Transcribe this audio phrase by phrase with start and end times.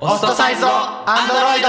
[0.00, 1.68] オストサイズドアンドロイド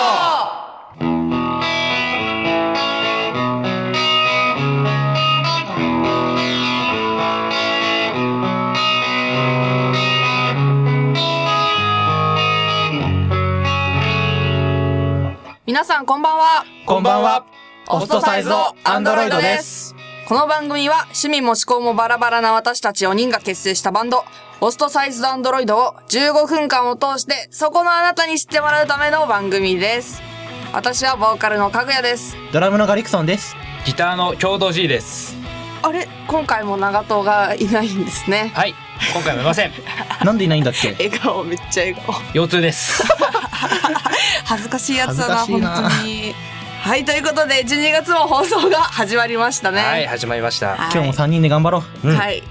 [15.65, 16.63] 皆さんこんばんは。
[16.85, 17.47] こんばんは。
[17.87, 19.95] オストサイズドアンドロイドです。
[20.29, 24.25] この番組は趣味も思考もバラバラな私たち4人が結成したバンド、
[24.61, 30.21] オストサイズドアンドロイドを15分間を通してそこのあなたに知ってもらうための番組です。
[30.71, 32.35] 私はボーカルのかぐやです。
[32.53, 33.55] ドラムのガリクソンです。
[33.87, 35.35] ギターの共同 G です。
[35.81, 36.07] あれ？
[36.27, 38.51] 今回も長藤がいないんですね。
[38.53, 38.75] はい。
[39.15, 39.71] 今回もいません。
[40.23, 40.91] なんでいないんだっけ？
[40.91, 42.13] 笑顔めっちゃ笑顔。
[42.35, 43.01] 腰痛です。
[44.45, 46.35] 恥ずかしいやつだな、本当に。
[46.79, 49.81] はい、ということで12月も放送が始まりましたね。
[49.81, 50.69] はい、始まりました。
[50.69, 52.07] はい今日も3人で頑張ろう。
[52.07, 52.41] うんはい。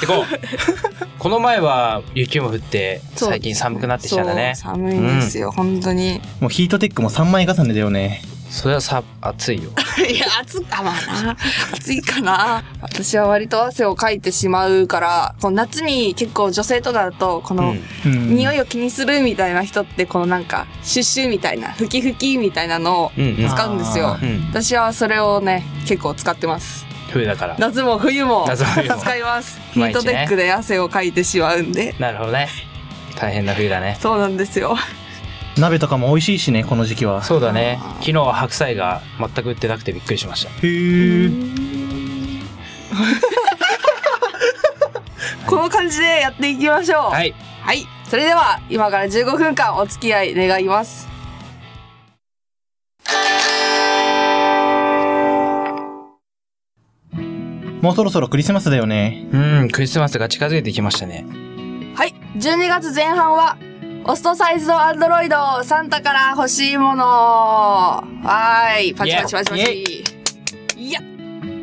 [0.00, 0.24] 行こう。
[1.18, 4.54] この前は雪も降って、最近寒くなってきたんだね。
[4.54, 6.20] 寒いんですよ、本当に。
[6.40, 8.22] もうヒートテックも3枚重ねだよね。
[8.50, 9.70] それはさ、暑いよ。
[10.08, 11.36] いや、暑あ、まあな。
[11.72, 12.62] 暑いかな。
[12.80, 18.36] 私は割と汗をかいてしまうから、この夏に結構女性とかだと、この、うん。
[18.36, 23.48] 匂いを気にするみたいな人って、このなんか、シュッシュみたいな、吹き吹きみたいなのをうんうん。
[23.48, 24.18] 使うんですよあ。
[24.22, 24.46] うん。
[24.50, 26.86] 私はそれをね、結構使ってます。
[27.10, 27.56] 冬だから。
[27.58, 29.60] 夏も冬も使います。
[29.72, 31.94] ヒートテックで汗をかいてしまうんで。
[31.98, 32.48] なるほどね。
[33.16, 33.96] 大変な冬だね。
[34.00, 34.76] そうなんですよ。
[35.58, 37.22] 鍋とかも美味しいしね、この時期は。
[37.22, 37.78] そうだね。
[38.00, 40.50] 昨日は白菜が全く売ってなくてびっくりしました。
[40.50, 41.54] へー。
[45.46, 47.12] この感じでやっていきましょう。
[47.12, 47.34] はい。
[47.62, 47.86] はい。
[48.08, 51.08] それでは、今から15分間お付き合い願います。
[57.80, 59.28] もうそろそろクリスマスだよね。
[59.30, 61.26] うん、クリスマスが近づいてきましたね。
[61.94, 62.14] はい。
[62.38, 63.58] 12月前半は、
[64.06, 67.04] オストサイズドアンドロイド、サンタから欲しいもの。
[67.06, 68.94] はーい。
[68.94, 70.04] パチパチパチパチ。
[70.76, 71.00] いや。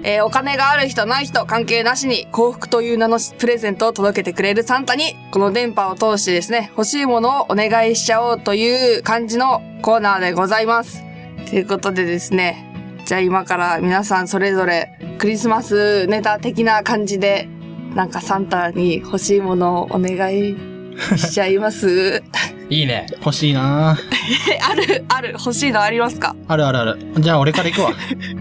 [0.03, 11.03] えーお金がある人ない人関係なしに幸福という名のプレゼントを届けてくれるサンタにこの電波を通してですね欲しいものをお願いしちゃおうという感じのコーナーでございます。
[11.47, 12.65] ということでですね
[13.05, 17.47] じゃあ今から皆さんそれぞれクリスマスネタ的な感じで
[17.93, 20.70] なんかサンタに欲しいものをお願い
[21.17, 22.23] しちゃいます。
[22.69, 23.07] いいね。
[23.17, 23.97] 欲しいな
[24.51, 26.35] え ある、ある、欲しいのありますか？
[26.47, 26.99] あるあるある。
[27.19, 27.91] じゃあ俺から行くわ。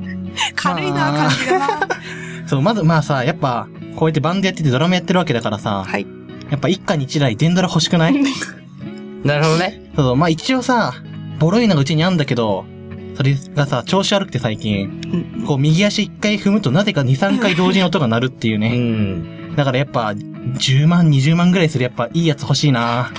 [0.54, 1.68] 軽いな、まあ感じがな。
[2.46, 6.06] そう、まずまあさ、やっぱ、こうやってバンドやっててドラムやってるわけだからさ、はい。
[6.50, 8.14] やっぱ一家に一台電ドラ欲しくない？
[9.24, 9.80] なるほどね。
[9.96, 10.94] そうそう、まあ一応さ、
[11.38, 12.64] ボロいのがうちにあんだけど、
[13.16, 15.00] それがさ、調子悪くて最近、
[15.38, 18.68] うんこう右足一回踏むとなぜか2、3回同時に音が鳴るっていううね。
[18.70, 19.39] ん。
[19.56, 20.14] だからやっぱ、
[20.56, 23.10] 10万、20万ぐらいするやっぱいいやつ欲しいな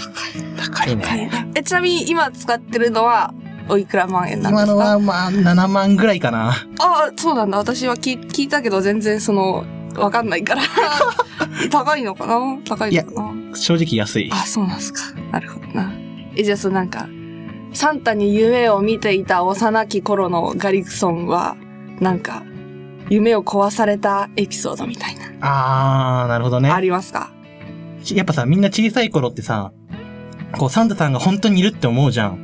[0.57, 1.51] 高いね。
[1.55, 3.33] え、ちなみに今使ってるのは、
[3.69, 4.71] おいくら万円なんですか？
[4.71, 6.49] 今のはまあ、7万ぐらいかな。
[6.49, 7.57] ああ、そうなんだ。
[7.57, 9.63] 私は聞聞いたけど全然その、
[9.95, 10.61] わかんないから。
[11.69, 12.57] 高いのかな？
[12.67, 13.11] 高いのか
[13.51, 13.55] な？
[13.55, 14.29] 正直安い。
[14.33, 14.99] あ、そうなんすか。
[15.31, 15.91] なるほどな。
[16.35, 17.07] え、じゃあそうなんか、
[17.73, 21.55] サンタに夢を見ていた幼き頃のガリクソンは、
[21.99, 22.43] なんか、
[23.11, 25.25] 夢を壊されたエピソードみたいな。
[25.41, 26.73] あー、なるほどあね。
[26.81, 27.31] りますか？
[28.15, 29.73] やっぱさ、みんな小さい頃ってさ、
[30.57, 32.39] こう、サンタさんが本当にいるって思うじゃん。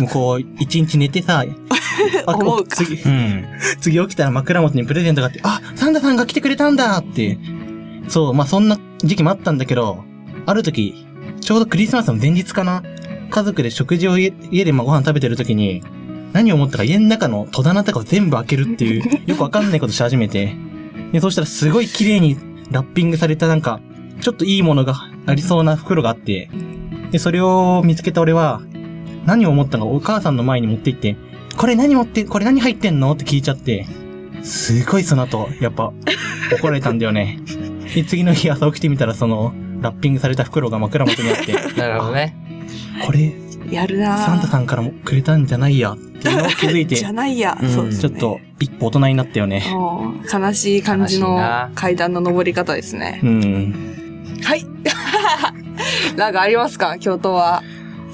[0.00, 1.44] もうこう、一日寝てさ、
[2.26, 2.76] あ思うか？
[2.76, 3.44] 次、うん。
[3.80, 7.38] 次起きたら枕元にプレゼントがあって、あ、サンタさんが来てくれたんだって。
[8.08, 10.02] そう、まあそんな時期もあったんだけど、
[10.46, 11.06] ある時、
[11.42, 12.82] ちょうどクリスマスの前日かな
[13.30, 15.82] 家族で食事を家家でまあご飯食べてる時に、
[16.36, 20.54] 何を思ったか家の中の戸棚とかを全部開けるっていう、 よくわかんないことし始めて、
[21.10, 22.36] で、そうしたらすごい綺麗に
[22.70, 23.80] ラッピングされたなんか、
[24.20, 24.94] ちょっといいものが
[25.24, 26.50] ありそうな袋があって、
[27.10, 28.60] で、それを見つけた俺は、
[29.24, 31.16] 何を思ったのかお母さんの前に持って行って、
[31.56, 33.86] これ何持って、これ何入ってんのって聞いちゃって、
[34.42, 35.94] すごいその後、やっぱ、
[36.52, 37.38] 怒られたんだよね。
[37.94, 42.36] で、次の日朝起きてみたら、その、ラッピングされた袋が枕元にあって、 なるほどね。
[43.06, 43.32] これ、
[43.70, 47.56] やるなぁサンタさんからもくれたんじゃないや、っていうのを気づいて じ、ゃないや。
[47.60, 48.10] うんそうですね。
[48.10, 49.62] ちょっと、一歩大人になったよね。
[50.32, 51.38] 悲しい感じの
[51.74, 53.20] 階段の登り方ですね。
[53.22, 53.94] うん。
[54.42, 54.64] はい。
[56.16, 56.96] なんかありますか？
[56.98, 57.62] 京都は。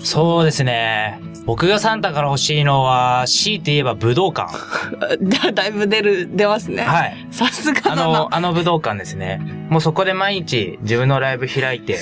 [0.03, 1.21] そうですね。
[1.45, 4.53] 僕がサンタから欲しいのは、強いて言えば武道館。
[5.21, 6.83] だ、だいぶ出る、出ますね。
[6.83, 7.27] はい。
[7.33, 8.03] さすがだな。
[8.05, 9.41] あの、あの武道館ですね。
[9.69, 11.99] もうそこで毎日自分のライブ開いて、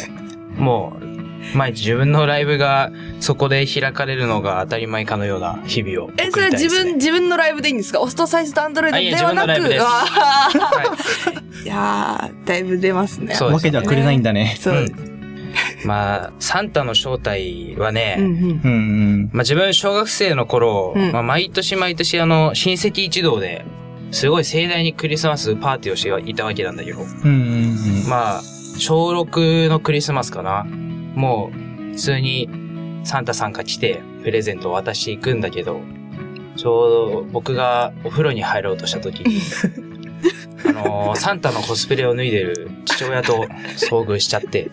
[0.59, 1.05] もう、
[1.55, 2.91] 毎日自分のライブが
[3.21, 6.51] そこで開かれるのが当たり前かのような日々を送りたいえ、それ。
[6.51, 8.01] 自分、自分のライブでいいんですか？
[8.01, 9.21] オストサイズとアンドロイドではなく。
[9.23, 13.35] 自分のライブですわ はーいやー、だいぶ出ますね。
[13.35, 14.57] そうですわけではくれないんだね。
[14.59, 14.75] そう。
[14.75, 15.11] うん
[15.85, 18.33] まあ、サンタの正体はね、うんうん。
[18.33, 18.69] うんう
[19.25, 19.31] ん。
[19.33, 23.65] まあ自分小学生の頃、うんまあ毎年毎年あの、親戚一同で、
[24.13, 28.43] すごい盛大にクリスマスパーティーをしていたわけなんだけど、うんうんまあ、
[28.79, 30.67] 小6のクリスマスかな。
[31.15, 32.49] もう、普通に
[33.05, 35.81] サンタさんが来て、プレゼントを渡していくんだけど、
[36.57, 36.91] ちょう
[37.23, 39.41] ど僕がお風呂に入ろうとした時に、
[40.69, 43.47] あのーサンタのコスプレを脱いでる父親と
[43.77, 44.71] 遭遇しちゃって、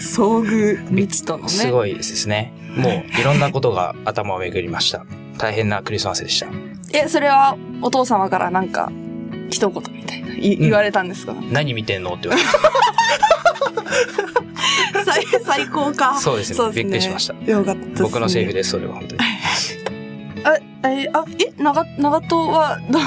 [0.00, 1.48] 遭遇未知とのね。
[1.48, 2.52] すごいですね。
[2.76, 5.06] もう、いろんなことが頭を巡りました。
[5.38, 6.46] 大変なクリスマスでした。
[6.92, 8.92] え、それはお父様からなんか、
[9.50, 12.14] 一言みたいな、い言われたんですか、何見てんの？
[12.14, 12.42] って言われ
[14.34, 14.43] 最
[15.44, 16.18] 最高か。
[16.18, 18.02] そうですねびっくりしましたよかったです、た。
[18.04, 19.22] 僕のセリフです、それは本当に。
[20.82, 22.98] あ、え、あ、え、長、長門は、ど、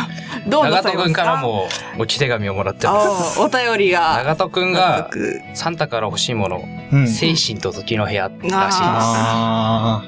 [0.50, 1.04] どうな長さいますか？
[1.04, 1.68] 戸くんからも
[2.00, 3.40] 置き手紙をもらってます。
[3.40, 4.18] あお便りが。
[4.24, 7.08] 長戸くん早が速サンタから欲しいもの、うん。
[7.08, 8.56] 精神と時の部屋らしいです。
[8.82, 10.04] あ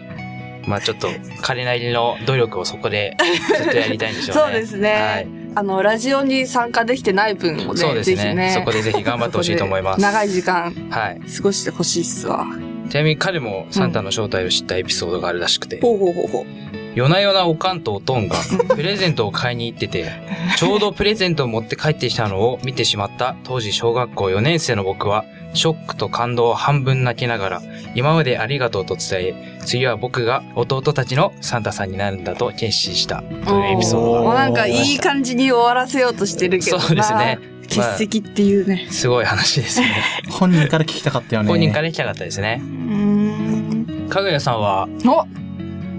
[0.65, 1.09] まあちょっと
[1.41, 3.15] 彼なりの努力をそこで
[3.57, 4.41] ずっとやりたいんでしょうね。
[4.45, 5.27] そうですねはい。
[5.55, 8.51] あの、ラジオに参加できてない分をね、そうですねね。
[8.53, 11.19] そこでぜひ頑張ってほしいと思います長い時間はい。
[11.19, 12.45] 過ごしてほしいっすわ。
[12.89, 16.78] ちなみに彼もサンタの正体を知ったエピソードがあるらしくて、ほうほうほうほう。
[16.99, 18.35] 夜な夜なおかんとおとんが
[18.75, 20.11] プレゼントを買いに行ってて、
[20.57, 25.23] ちょうどプレゼントを持って帰ってきたのを見てしまった当時小学校4年生の僕は、
[25.53, 27.61] ショックと感動を半分泣きながら、
[27.95, 36.83] 今までありがとうと伝え、次は僕が弟たちのサンタさんになるんだと決心したというエピソードがもうなんかいい感じに終わらせようとしてるけどな。
[36.83, 37.39] そうですね。
[37.69, 38.87] 欠席っていうね。
[38.89, 40.03] すごい話ですね。
[40.27, 41.47] ー 本人から聞きたかったよね。
[41.47, 42.65] 本人から行きたかったですねう。
[42.65, 44.09] ーん。
[44.09, 45.38] かぐやさんはお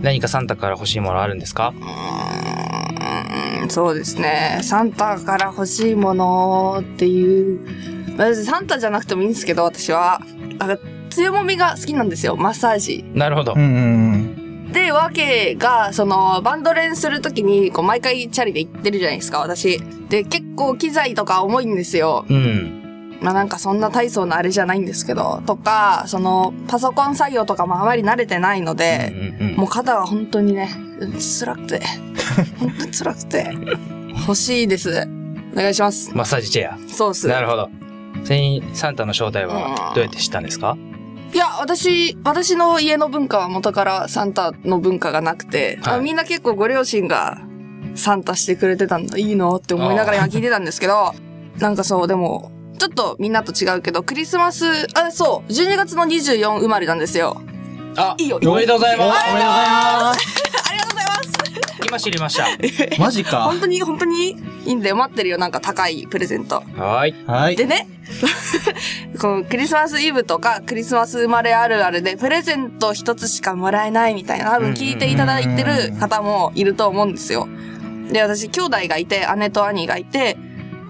[0.03, 1.75] 何かサンタから欲しいものあるんですか？
[1.77, 4.61] うーんそうですね。
[4.63, 7.61] サンタから欲しいものっていう。
[8.17, 10.21] まサンタじゃなくてもいいんですけど、私は。
[10.59, 10.79] なんか
[11.11, 12.37] 強もみが好きなんですよ。
[12.37, 13.05] マッサージ。
[13.15, 13.55] なるほど
[14.73, 19.83] で、わけが、その、バンド練するときに、こう、毎回チャリで行ってるじゃないですか、私。
[20.09, 22.25] で、結構機材とか重いんですよ。
[22.29, 22.80] うん。
[23.21, 30.71] まあなんかそんな大層なあれじゃないんですけど、とか、その、パソコン作業とかもあまり慣れてないので、うんうんもう肩が本当にね、
[31.41, 31.83] 辛くて、
[32.59, 33.51] 本当に辛くて、
[34.27, 35.07] 欲しいです。
[35.53, 36.11] お願いします。
[36.15, 36.79] マッサージチェア。
[36.89, 37.27] そうっす。
[37.29, 37.69] なるほど。
[38.25, 40.77] ちなみにサンタの正体はどうやって知ったんですか？
[41.33, 47.39] いや、私、私の家の文化は元からサンタの文化がなくて、はいあみんな結構ご両親が
[47.95, 49.55] サンタしてくれてたんだ、いいの？
[49.57, 51.13] って思いながら今聞いてたんですけど、
[51.59, 52.51] なんかそう、でも、
[52.81, 54.65] ちょっとみんなと違うけど、クリスマス、
[54.99, 57.39] あ、そう、12月の24生まれなんですよ。
[57.95, 59.25] あ、いいよおめでとうございおおめでとうごます。
[59.25, 60.21] ざいます。
[60.71, 62.47] ありがとうございます今知りました。
[62.99, 63.61] マジか本。
[63.61, 64.97] 当に、本当にいいんだよ。
[64.97, 66.63] 待ってるよ、なんか高いプレゼント。
[66.79, 67.15] はーい。
[67.27, 67.57] はい。
[67.57, 67.87] でね、
[69.21, 77.47] このクリスマスイブとかクリスマス生まれあるあるでプレゼント一つしかもらえないみたいな多分聞いていただいてる方もいると思うんですよ。
[78.11, 80.37] で、私兄弟がいて、姉と兄がいて、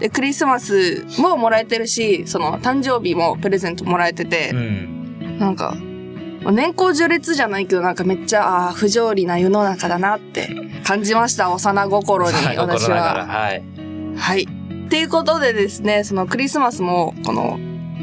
[0.00, 5.38] で、クリスマスももらえてるし、その誕生日もプレゼントもらえててう、ん。
[5.38, 5.76] なんか、
[6.52, 10.48] 年功序列じゃないけどなんかめっちゃ、ああ、不条理な世の中だなって
[10.84, 12.88] 感じました、幼心にはい私。
[12.90, 13.26] は。
[13.26, 13.62] はい。
[14.16, 14.42] はい。
[14.86, 17.58] っていうことでですね、そのクリスマスも、この、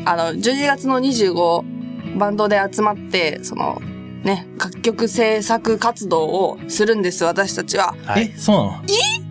[0.06, 3.82] あの、12月の25、バンドで集まって、その、
[4.24, 7.96] ね、楽曲制作活動をするんです、私たちは。
[8.06, 8.32] はい。
[8.34, 9.27] え、そうなの？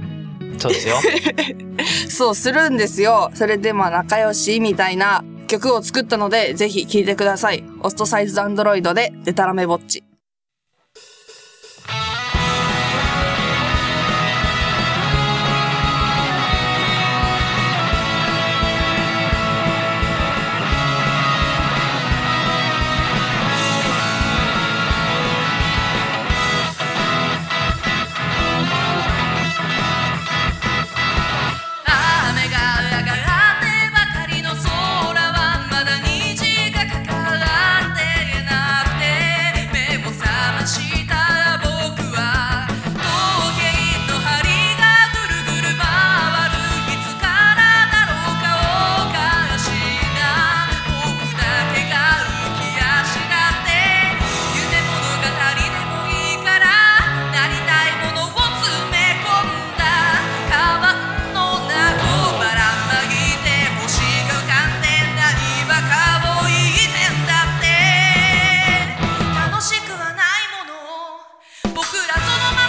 [0.59, 0.97] そうですよ。
[2.09, 3.31] そう、するんですよ。
[3.35, 7.65] それでまあ仲良しみたいな曲を作ったので、ぜひ聴いてください。
[7.83, 10.06] オストサイズアンドロイドで、デタラメぼっち。
[71.77, 72.66] 僕らそのまま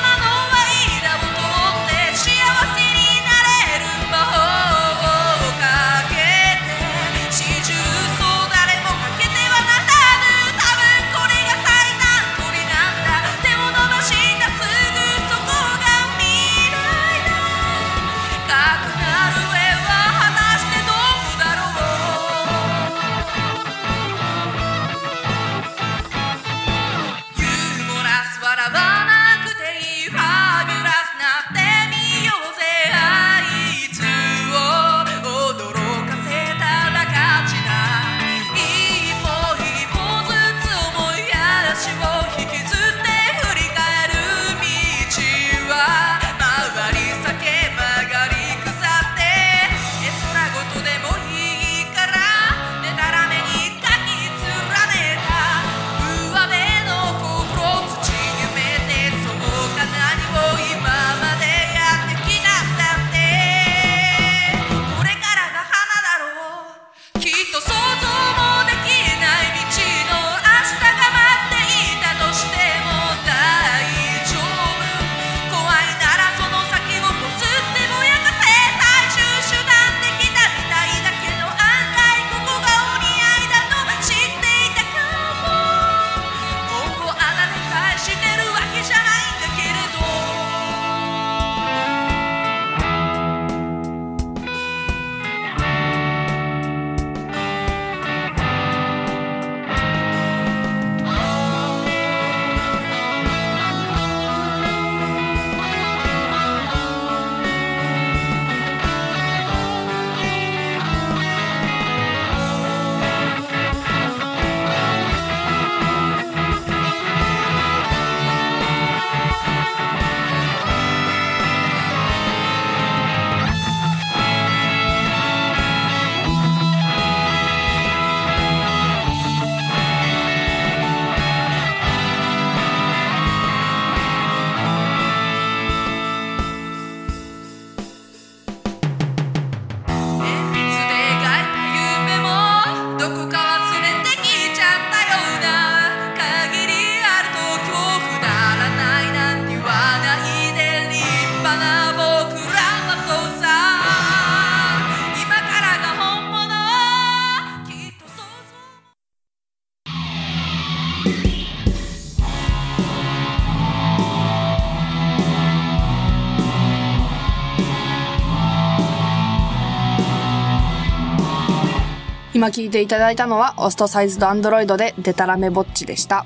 [172.37, 176.23] 今聴いていただいたのは、オストサイズドアンドロイドでデタラメぼっちでした。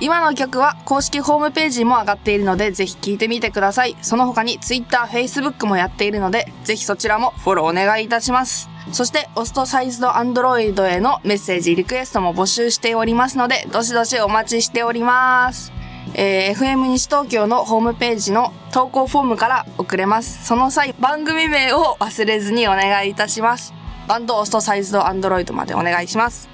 [0.00, 3.96] 今の曲は公式ホームページも上がっているので、ぜひ聴いてみてください。
[4.00, 8.70] その他に Twitter、Facebook もやっているので、ぜひそちらもフォローお願いいたします。
[8.92, 15.72] そして、オストサイズドアンドロイドへのメッセージ、リクエストも募集しておりますので、どしどしお待ちしております。
[16.14, 20.46] えー FM 西東京のホームページの投稿フォームから送れます。
[20.46, 23.77] その際、番組名を忘れずにお願いいたします。
[24.08, 26.48] バンドオストサイズドアンドロイドまでお願いします。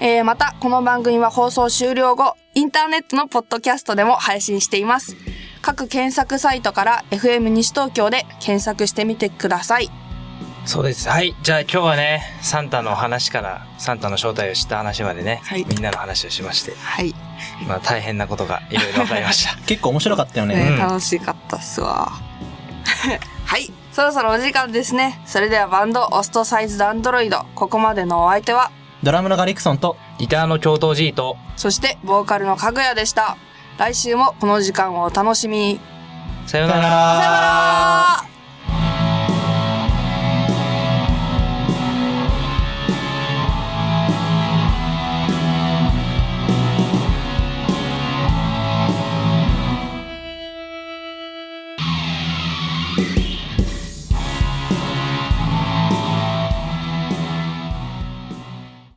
[0.00, 5.16] えーまた、この番組は放送終了後、インターネットのポッドキャストでも配信しています。
[5.62, 9.90] 各検索サイトから FM 西東京で検索してみてください。
[10.66, 11.08] そうです。
[11.08, 11.34] はい。
[11.42, 17.14] じゃあ今日はね、サンタの話から、サンタの正体を知った話までね、はいみんなの話をしまして、はい。
[17.66, 19.56] まあ大変なことがいろいろ分かりました。
[19.66, 20.54] 結構面白かったよね。
[20.54, 22.12] ね、うん楽しかったっすわ。
[23.46, 23.72] はい。
[23.92, 25.20] そろそろお時間ですね。
[25.26, 27.44] それではバンドオストサイズドアンドロイド。
[27.54, 28.70] ここまでのお相手は、
[29.02, 33.36] ドラムのガリクソンと、ギターの京都 G と、そしてボーカルのかぐやでした。
[33.78, 35.80] 来週もこの時間をお楽しみに。
[36.46, 36.80] さようなら。
[36.82, 38.29] さよならさよなら